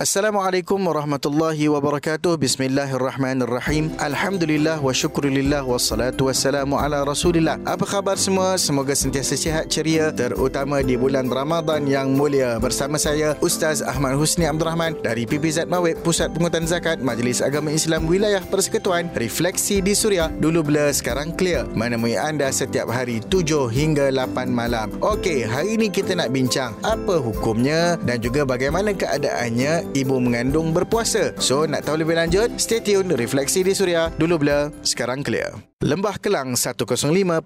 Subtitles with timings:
[0.00, 2.40] Assalamualaikum warahmatullahi wabarakatuh.
[2.40, 3.92] Bismillahirrahmanirrahim.
[4.00, 7.60] Alhamdulillah wa syukurillah wassalatu wassalamu ala Rasulillah.
[7.68, 8.56] Apa khabar semua?
[8.56, 12.56] Semoga sentiasa sihat ceria terutama di bulan Ramadan yang mulia.
[12.56, 17.68] Bersama saya Ustaz Ahmad Husni Abdul Rahman dari PPZ Mawib Pusat Pungutan Zakat Majlis Agama
[17.68, 20.32] Islam Wilayah Persekutuan Refleksi di Suria.
[20.32, 21.68] Dulu bila sekarang clear.
[21.76, 24.96] Menemui anda setiap hari 7 hingga 8 malam.
[25.04, 31.32] Okey, hari ini kita nak bincang apa hukumnya dan juga bagaimana keadaannya ibu mengandung berpuasa.
[31.38, 32.58] So, nak tahu lebih lanjut?
[32.58, 33.14] Stay tune.
[33.14, 34.10] Refleksi di Suria.
[34.18, 35.69] Dulu blur, sekarang clear.
[35.80, 37.40] Lembah Kelang 105.3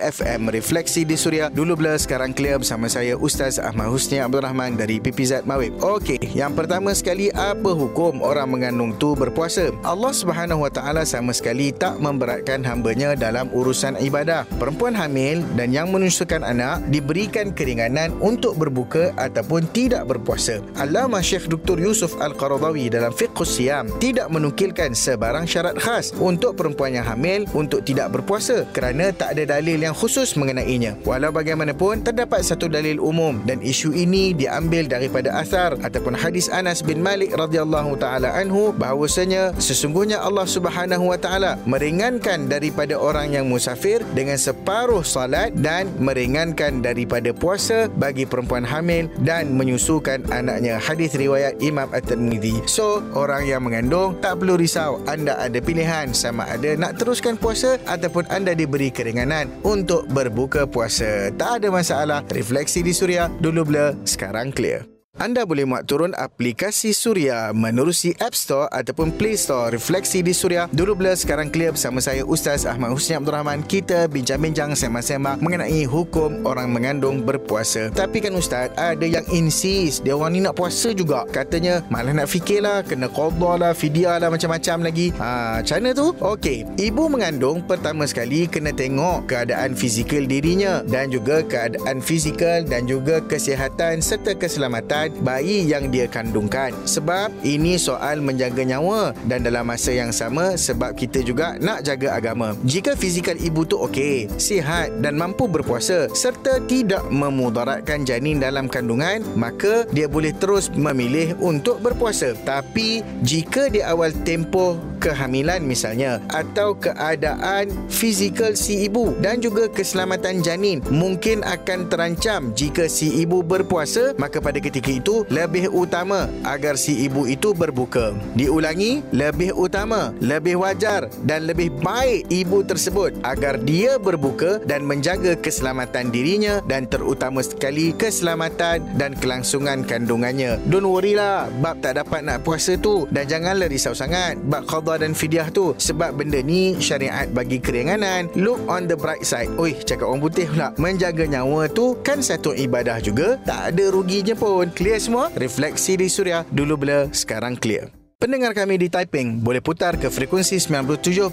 [0.00, 4.80] FM Refleksi di Suria Dulu bila sekarang clear bersama saya Ustaz Ahmad Husni Abdul Rahman
[4.80, 9.76] dari PPZ Mawib Okey, yang pertama sekali apa hukum orang mengandung tu berpuasa?
[9.84, 15.68] Allah Subhanahu Wa Taala sama sekali tak memberatkan hambanya dalam urusan ibadah Perempuan hamil dan
[15.68, 21.76] yang menyusukan anak diberikan keringanan untuk berbuka ataupun tidak berpuasa Allama Syekh Dr.
[21.76, 27.82] Yusuf Al-Qaradawi dalam Fiqh Siam tidak menukilkan sebarang syarat khas untuk perempuan yang hamil untuk
[27.82, 30.94] tidak berpuasa kerana tak ada dalil yang khusus mengenainya.
[31.02, 36.84] Walau bagaimanapun, terdapat satu dalil umum dan isu ini diambil daripada asar ataupun hadis Anas
[36.84, 43.48] bin Malik radhiyallahu taala anhu bahawasanya sesungguhnya Allah Subhanahu wa taala meringankan daripada orang yang
[43.48, 50.76] musafir dengan separuh salat dan meringankan daripada puasa bagi perempuan hamil dan menyusukan anaknya.
[50.76, 52.62] Hadis riwayat Imam At-Tirmizi.
[52.68, 57.80] So, orang yang mengandung tak perlu risau, anda ada pilihan sama ada nak teruskan puasa
[57.88, 61.32] ataupun anda diberi keringanan untuk berbuka puasa.
[61.32, 62.20] Tak ada masalah.
[62.28, 64.99] Refleksi di Suria dulu blur, sekarang clear.
[65.20, 70.64] Anda boleh muat turun aplikasi Suria menerusi App Store ataupun Play Store Refleksi di Suria.
[70.72, 73.60] Dulu bila sekarang clear bersama saya Ustaz Ahmad Husni Abdul Rahman.
[73.60, 77.92] Kita bincang-bincang sembang-sembang mengenai hukum orang mengandung berpuasa.
[77.92, 81.28] Tapi kan Ustaz, ada yang insist dia orang ni nak puasa juga.
[81.28, 85.12] Katanya malah nak fikirlah, kena qadha lah, fidyah lah macam-macam lagi.
[85.20, 86.16] Ha, macam mana tu?
[86.16, 92.88] Okey, ibu mengandung pertama sekali kena tengok keadaan fizikal dirinya dan juga keadaan fizikal dan
[92.88, 96.74] juga kesihatan serta keselamatan bayi yang dia kandungkan.
[96.86, 102.16] Sebab ini soal menjaga nyawa dan dalam masa yang sama sebab kita juga nak jaga
[102.16, 102.54] agama.
[102.66, 109.22] Jika fizikal ibu tu okey sihat dan mampu berpuasa serta tidak memudaratkan janin dalam kandungan
[109.34, 112.34] maka dia boleh terus memilih untuk berpuasa.
[112.42, 120.44] Tapi jika di awal tempoh kehamilan misalnya atau keadaan fizikal si ibu dan juga keselamatan
[120.44, 124.12] janin mungkin akan terancam jika si ibu berpuasa.
[124.20, 128.12] Maka pada ketika itu lebih utama agar si ibu itu berbuka.
[128.36, 135.32] Diulangi lebih utama lebih wajar dan lebih baik ibu tersebut agar dia berbuka dan menjaga
[135.38, 140.60] keselamatan dirinya dan terutama sekali keselamatan dan kelangsungan kandungannya.
[140.68, 143.06] Don't worry lah bab tak dapat nak puasa tu.
[143.08, 147.62] Dan janganlah risau sangat bab qadha qadha dan fidyah tu sebab benda ni syariat bagi
[147.62, 148.26] keringanan.
[148.34, 149.54] Look on the bright side.
[149.54, 150.74] Oi cakap orang putih pula.
[150.74, 153.38] Menjaga nyawa tu kan satu ibadah juga.
[153.46, 154.74] Tak ada ruginya pun.
[154.74, 155.30] Clear semua?
[155.38, 156.42] Refleksi di suria.
[156.50, 161.32] Dulu bila sekarang clear Pendengar kami di Taiping boleh putar ke frekuensi 97.1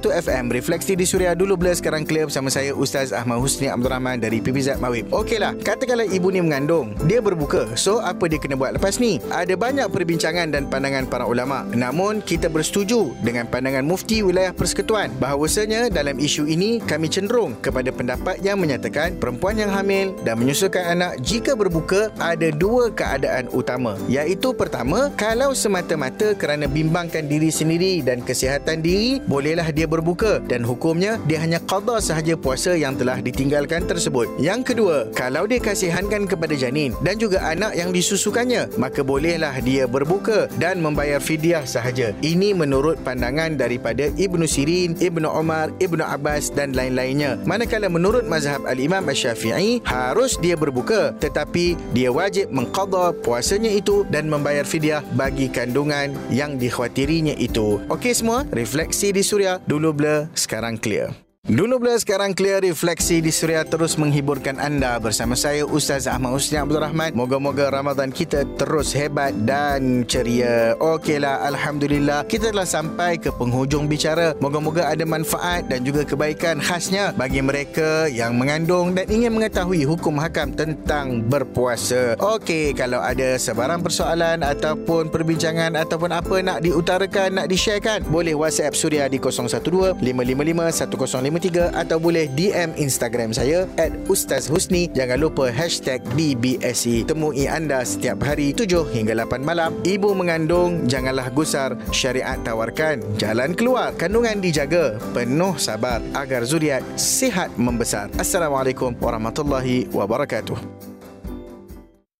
[0.00, 4.16] FM Refleksi di Suria dulu bila sekarang clear bersama saya Ustaz Ahmad Husni Abdul Rahman
[4.16, 5.12] dari PPZ Mawib.
[5.12, 7.76] Okeylah, katakanlah ibu ni mengandung, dia berbuka.
[7.76, 9.20] So apa dia kena buat lepas ni?
[9.28, 11.68] Ada banyak perbincangan dan pandangan para ulama.
[11.76, 17.92] Namun kita bersetuju dengan pandangan mufti wilayah persekutuan bahawasanya dalam isu ini kami cenderung kepada
[17.92, 24.00] pendapat yang menyatakan perempuan yang hamil dan menyusukan anak jika berbuka ada dua keadaan utama.
[24.08, 30.38] Iaitu pertama, kalau semata-mata semata kerana bimbangkan diri sendiri dan kesihatan diri, bolehlah dia berbuka
[30.46, 34.30] dan hukumnya dia hanya qada sahaja puasa yang telah ditinggalkan tersebut.
[34.38, 39.90] Yang kedua, kalau dia kasihankan kepada janin dan juga anak yang disusukannya, maka bolehlah dia
[39.90, 42.14] berbuka dan membayar fidyah sahaja.
[42.22, 47.42] Ini menurut pandangan daripada Ibnu Sirin, Ibnu Umar, Ibnu Abbas dan lain-lainnya.
[47.42, 54.30] Manakala menurut mazhab Al-Imam Asy-Syafi'i, harus dia berbuka tetapi dia wajib mengqada puasanya itu dan
[54.30, 57.82] membayar fidyah bagi kandungan yang dikhawatirinya itu.
[57.88, 61.31] Okey semua, refleksi di Suria dulu blur, sekarang clear.
[61.42, 66.54] Dulu bila sekarang clear refleksi di Suria terus menghiburkan anda bersama saya Ustaz Ahmad Husni
[66.54, 67.18] Abdul Rahman.
[67.18, 70.78] Moga-moga Ramadan kita terus hebat dan ceria.
[70.78, 74.38] Okeylah, Alhamdulillah kita telah sampai ke penghujung bicara.
[74.38, 80.22] Moga-moga ada manfaat dan juga kebaikan khasnya bagi mereka yang mengandung dan ingin mengetahui hukum
[80.22, 82.14] hakam tentang berpuasa.
[82.22, 88.78] Okey, kalau ada sebarang persoalan ataupun perbincangan ataupun apa nak diutarakan, nak di-sharekan, boleh WhatsApp
[88.78, 94.92] Suria di 012 555 105 03 atau boleh DM Instagram saya at Ustaz Husni.
[94.92, 97.08] Jangan lupa hashtag DBSE.
[97.08, 99.72] Temui anda setiap hari 7 hingga 8 malam.
[99.80, 101.80] Ibu mengandung, janganlah gusar.
[101.88, 103.96] Syariat tawarkan jalan keluar.
[103.96, 108.12] Kandungan dijaga, penuh sabar agar zuriat sihat membesar.
[108.20, 110.91] Assalamualaikum warahmatullahi wabarakatuh.